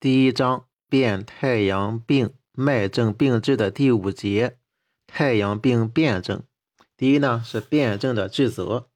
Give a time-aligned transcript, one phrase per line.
[0.00, 4.56] 第一章辨太阳病脉证病治的第五节，
[5.08, 6.44] 太阳病辨证。
[6.96, 8.88] 第一呢是辨证的治则。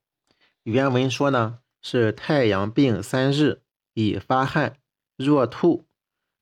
[0.62, 3.62] 原文说呢是太阳病三日，
[3.94, 4.76] 以发汗，
[5.16, 5.86] 若吐，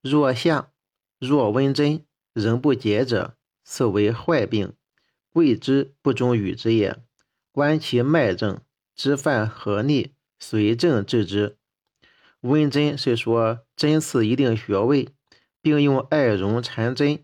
[0.03, 0.71] 若下，
[1.19, 2.05] 若温针，
[2.35, 4.75] 仍不解者，此为坏病，
[5.31, 6.99] 贵之不中与之也。
[7.51, 8.61] 观其脉证，
[8.95, 11.57] 知犯何逆，随症治之。
[12.41, 15.09] 温针是说针刺一定穴位，
[15.61, 17.23] 并用艾绒缠针，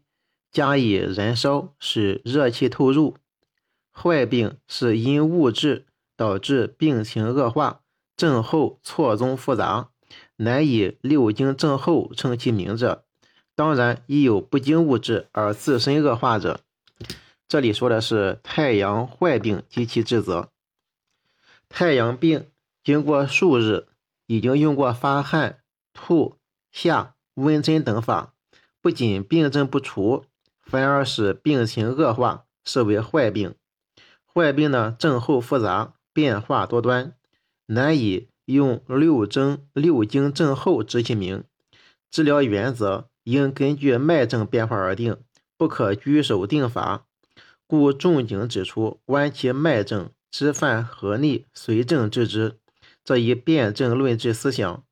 [0.50, 3.16] 加以燃烧，使热气透入。
[3.92, 7.80] 坏病是因物质导致病情恶化，
[8.14, 9.88] 症候错综复杂，
[10.37, 13.04] 难以六经症候称其名者。
[13.54, 16.60] 当然，亦有不经物质而自身恶化者。
[17.48, 20.51] 这里说的是太阳坏病及其治则。
[21.70, 22.46] 太阳病
[22.84, 23.87] 经过数日。
[24.26, 25.60] 已经用过发汗、
[25.92, 26.36] 吐、
[26.70, 28.34] 下、温针等法，
[28.80, 30.24] 不仅病症不除，
[30.62, 33.54] 反而使病情恶化，视为坏病。
[34.24, 37.14] 坏病呢，症候复杂，变化多端，
[37.66, 41.45] 难以用六征六经症候知其名。
[42.10, 45.16] 治疗原则应根据脉症变化而定，
[45.56, 47.06] 不可拘守定法。
[47.66, 52.58] 故仲景指出：观其脉症，知犯何逆，随症治之。
[53.07, 54.82] 这一辩证论治思想，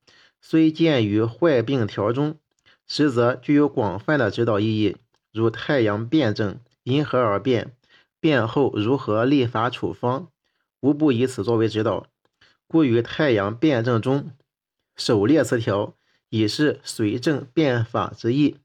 [0.41, 2.39] 虽见于坏病条中，
[2.87, 4.99] 实则具有广泛的指导意义。
[5.33, 7.75] 如太阳辩证因何而变，
[8.21, 10.29] 变后如何立法处方，
[10.79, 12.07] 无不以此作为指导。
[12.69, 14.31] 故于太阳辩证中，
[14.95, 15.97] 首列词条，
[16.29, 18.59] 已是随症变法之意。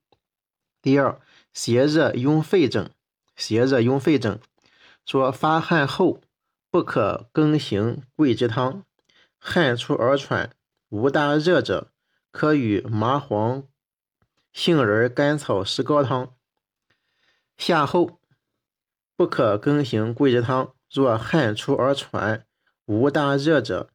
[0.80, 1.20] 第二，
[1.52, 2.88] 邪热壅肺症，
[3.36, 4.38] 邪热壅肺症，
[5.08, 6.22] 说发汗后
[6.70, 8.84] 不可更行桂枝汤。
[9.40, 10.52] 汗出而喘，
[10.90, 11.92] 无大热者，
[12.32, 13.68] 可与麻黄、
[14.52, 16.36] 杏仁、甘草、石膏汤。
[17.58, 18.20] 下后
[19.16, 20.76] 不可更行桂枝汤。
[20.92, 22.48] 若汗出而喘，
[22.86, 23.92] 无大热者，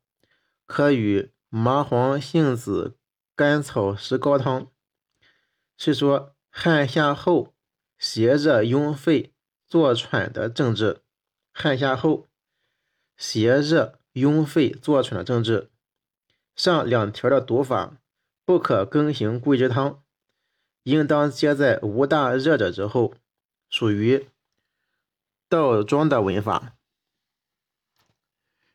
[0.64, 2.96] 可与麻黄、杏子、
[3.34, 4.70] 甘草、石膏汤。
[5.76, 7.52] 是说汗下后
[7.98, 9.34] 邪热壅肺、
[9.66, 11.02] 作喘的症治。
[11.52, 12.28] 汗下后
[13.16, 13.98] 邪热。
[14.14, 15.70] 壅肺坐喘的政治，
[16.56, 17.98] 上两条的读法
[18.44, 20.02] 不可更行桂枝汤，
[20.84, 23.14] 应当接在无大热者之后，
[23.68, 24.28] 属于
[25.48, 26.76] 倒装的文法。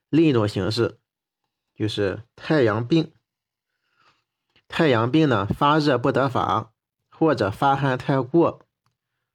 [0.10, 0.98] 另一种形式
[1.74, 3.12] 就是太阳病。
[4.68, 6.74] 太阳病呢，发热不得法，
[7.10, 8.66] 或者发汗太过，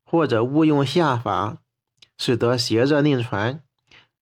[0.04, 1.62] 或者误用下法，
[2.18, 3.62] 使得邪热内传，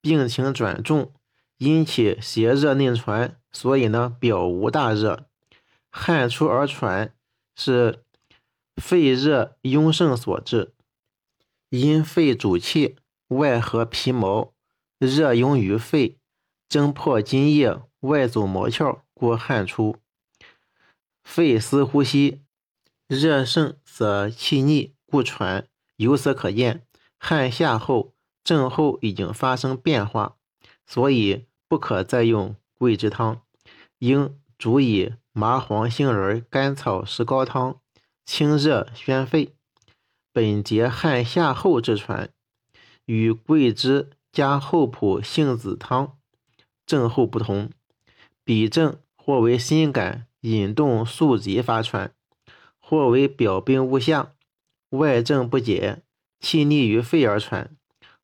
[0.01, 1.13] 病情转重。
[1.63, 5.27] 因其邪热内传，所以呢表无大热，
[5.91, 7.15] 汗出而喘，
[7.55, 8.03] 是
[8.75, 10.75] 肺热壅盛所致。
[11.69, 12.97] 因肺主气，
[13.29, 14.53] 外合皮毛，
[14.99, 16.19] 热壅于肺，
[16.69, 19.99] 蒸破津液，外走毛窍，故汗出。
[21.23, 22.43] 肺司呼吸，
[23.07, 25.69] 热盛则气逆，故喘。
[25.95, 26.85] 由此可见，
[27.19, 30.35] 汗下后症候已经发生变化，
[30.85, 31.47] 所以。
[31.73, 33.41] 不可再用桂枝汤，
[33.99, 37.81] 应主以麻黄、杏仁、甘草、石膏汤，
[38.27, 39.55] 清热宣肺。
[40.35, 42.29] 本节汗下后之喘，
[43.07, 46.19] 与桂枝加厚朴杏子汤
[46.85, 47.71] 症候不同。
[48.45, 52.13] 彼症或为心感引动宿疾发喘，
[52.81, 54.35] 或为表病误下，
[54.91, 56.03] 外症不解，
[56.39, 57.75] 气逆于肺而喘，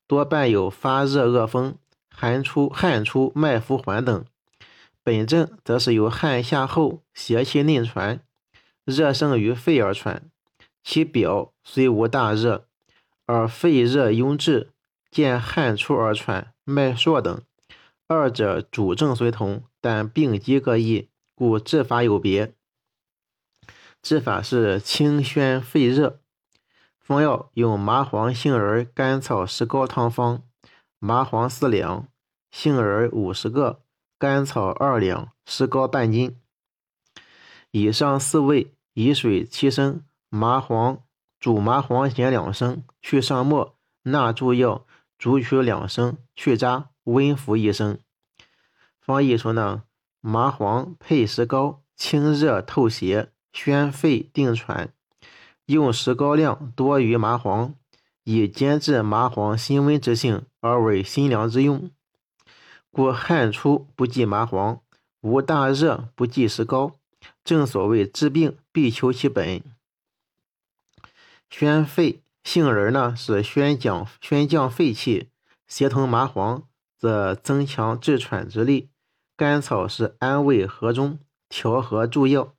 [0.05, 1.79] 多伴有发热恶风。
[2.21, 4.25] 寒出、汗出、脉浮缓等，
[5.03, 8.19] 本症则是由汗下后邪气内传，
[8.83, 10.29] 热盛于肺而传。
[10.83, 12.65] 其表虽无大热，
[13.25, 14.71] 而肺热壅滞，
[15.09, 17.41] 见汗出而喘、脉数等，
[18.09, 22.53] 二者主症虽同，但病机各异，故治法有别。
[24.01, 26.19] 治法是清宣肺热，
[26.99, 30.43] 方药用麻黄、杏仁、甘草、石膏汤方。
[31.01, 32.09] 麻黄四两，
[32.51, 33.81] 杏仁五十个，
[34.17, 36.35] 甘草二两，石膏半斤。
[37.71, 41.01] 以上四味，以水七升，麻黄
[41.39, 44.85] 煮麻黄咸两升，去上沫，纳诸药，
[45.17, 47.99] 煮取两升，去渣，温服一升。
[48.99, 49.83] 方义说呢，
[50.21, 54.93] 麻黄配石膏，清热透邪，宣肺定喘。
[55.65, 57.75] 用石膏量多于麻黄。
[58.25, 61.89] 以兼治麻黄辛温之性，而为辛凉之用，
[62.91, 64.81] 故汗出不忌麻黄，
[65.21, 66.99] 无大热不忌石膏。
[67.43, 69.61] 正所谓治病必求其本。
[71.49, 75.29] 宣肺，杏仁呢是宣降宣降肺气，
[75.67, 76.63] 协同麻黄
[76.97, 78.89] 则增强治喘之力。
[79.35, 82.53] 甘草是安胃和中、调和助药。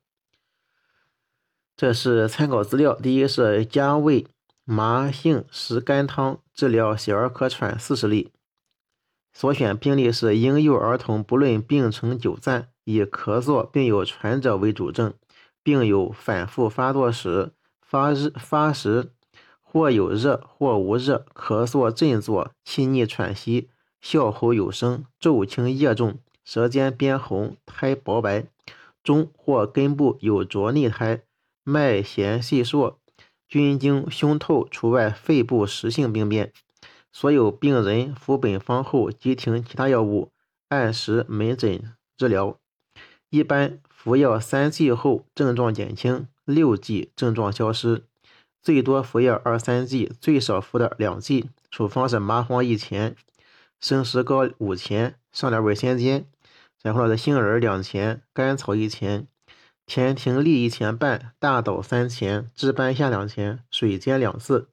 [1.75, 2.93] 这是参考资料。
[2.93, 4.27] 第一是加味
[4.63, 8.31] 麻杏石甘汤，治疗小儿咳喘四十例。
[9.33, 15.13] 所选病例是婴幼儿童，不论病程久暂，以咳嗽并有喘者为主症，
[15.63, 17.51] 并有反复发作时。
[17.81, 19.11] 发日发时，
[19.59, 23.69] 或有热，或无热，咳嗽振作，气逆喘息，
[23.99, 28.45] 笑吼有声，昼轻夜重，舌尖边红，苔薄白，
[29.03, 31.23] 中或根部有浊腻苔，
[31.65, 32.95] 脉弦细数，
[33.45, 36.53] 均经胸透除外，肺部实性病变。
[37.13, 40.31] 所有病人服本方后，即停其他药物，
[40.69, 42.57] 按时门诊治疗。
[43.29, 46.27] 一般服药三剂后，症状减轻。
[46.43, 48.03] 六剂症状消失，
[48.61, 51.49] 最多服药二三剂，最少服的两剂。
[51.69, 53.15] 处方是麻黄一钱，
[53.79, 56.25] 生石膏五钱，上点味先煎。
[56.81, 59.27] 然后呢杏仁两钱，甘草一钱，
[59.85, 64.67] 甜葶粒一钱半，大枣三钱，炙斑下两钱，水煎两次，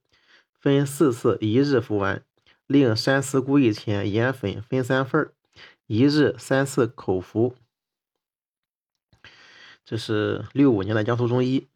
[0.58, 2.25] 分四次，一日服完。
[2.69, 5.32] 另山丝菇一钱，盐粉分三份
[5.87, 7.56] 一日三次口服。
[9.87, 11.67] 这是六五年的江苏中医。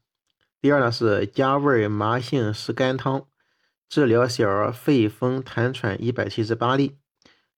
[0.61, 3.27] 第二呢是加味麻杏石甘汤，
[3.89, 6.99] 治疗小儿肺风痰喘一百七十八例。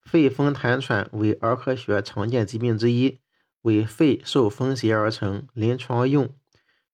[0.00, 3.18] 肺风痰喘为儿科学常见疾病之一，
[3.62, 5.48] 为肺受风邪而成。
[5.52, 6.32] 临床用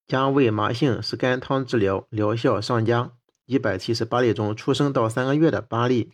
[0.07, 3.11] 加味麻杏石甘汤治疗，疗效上佳。
[3.45, 6.13] 一百七十八例中，出生到三个月的八例，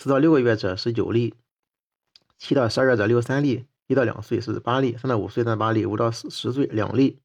[0.00, 1.34] 四到六个月者十九例，
[2.38, 3.66] 七到十二月者六三例。
[3.88, 7.18] 一到两岁是八例，三到五岁三八例，五到十十岁两例。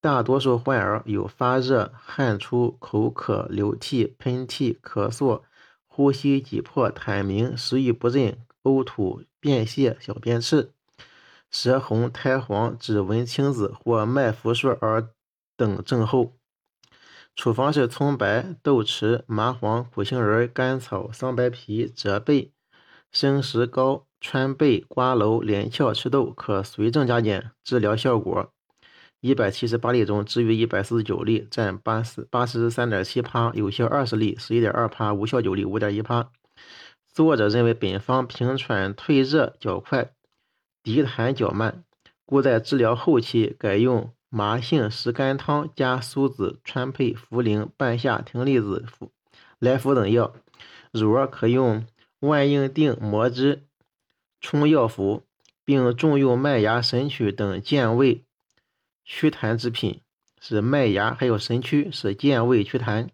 [0.00, 5.42] 大多数患儿有发热、汗出、口渴、流涕、喷嚏、咳嗽、
[5.86, 10.72] 呼吸急迫、痰鸣、食欲不振、呕吐、便泻、小便赤、
[11.50, 15.10] 舌红、苔黄、指纹青紫或脉浮数而
[15.58, 16.37] 等症候。
[17.38, 22.50] 处方是葱白、豆豉、麻黄、苦杏仁、甘草、桑白皮、泽贝、
[23.12, 24.06] 生石膏。
[24.20, 28.52] 川贝、瓜蒌、连翘、赤豆可随症加减，治疗效果。
[29.20, 36.32] 一百七十八例中，治愈一百四十九例，占八四八十三点七趴，有效二十例，十一点二趴，无效九例，五点一趴。
[37.12, 40.10] 作者认为本方平喘退热较快，
[40.82, 41.84] 涤痰较慢，
[42.26, 49.08] 故在治疗后期改用麻杏石甘汤加苏子、川贝、茯苓、半夏、葶苈子、茯
[49.58, 50.34] 来福等药。
[50.92, 51.86] 乳儿可用
[52.20, 53.64] 万应锭磨汁。
[54.40, 55.26] 冲药服，
[55.64, 58.24] 并重用麦芽、神曲等健胃
[59.04, 60.00] 祛痰之品，
[60.40, 63.08] 是麦芽还有神曲是健胃祛痰。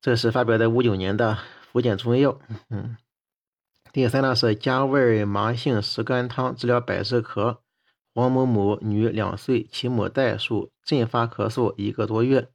[0.00, 2.38] 这是发表在五九年的福建中药。
[2.68, 2.96] 嗯，
[3.92, 7.58] 第三呢是加味麻杏石甘汤，治疗百日咳。
[8.14, 12.48] 黄某某，女，两岁，其母代数，阵发咳嗽一个多月，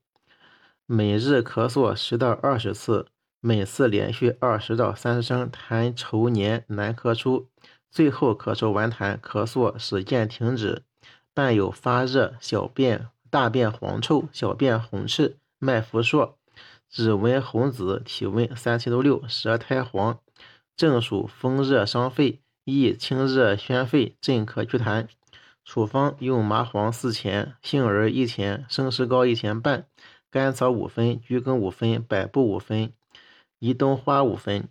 [0.85, 3.07] 每日咳嗽十到二十次。
[3.41, 7.47] 每次连续二十到三十声痰稠黏难咳出，
[7.89, 10.83] 最后咳出完痰，咳嗽使渐停止，
[11.33, 16.35] 伴有发热、小便大便黄臭、小便红赤、脉浮数，
[16.89, 20.19] 指纹红紫，体温三七度六，舌苔黄，
[20.75, 25.07] 正属风热伤肺，宜清热宣肺、镇咳祛痰。
[25.69, 29.85] 处方用麻黄四钱，杏仁一钱，生石膏一钱半，
[30.31, 32.91] 甘草五分，桔梗五分，百部五分。
[33.59, 34.67] 宜冬花五分，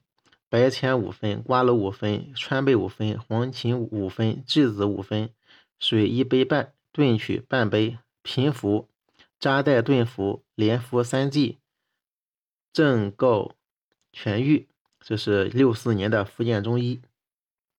[0.49, 5.31] 白钱五分，瓜蒌五分，川贝五分，黄芩五分，栀子五分，
[5.79, 8.89] 水一杯半，炖取半杯，频服，
[9.39, 11.59] 扎带炖服，连服三剂，
[12.73, 13.53] 症告
[14.13, 14.67] 痊愈。
[14.99, 17.01] 这是六四年的福建中医。